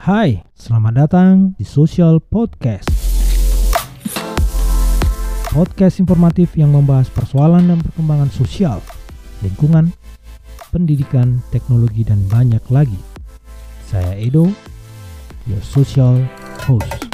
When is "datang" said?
0.96-1.52